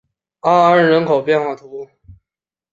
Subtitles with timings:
[0.39, 1.91] 阿安人口变化图示